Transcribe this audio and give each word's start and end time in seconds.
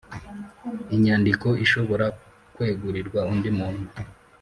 Inyandiko 0.95 1.47
ishobora 1.65 2.05
kwegurirwa 2.53 3.19
undi 3.31 3.49
muntu 3.57 3.83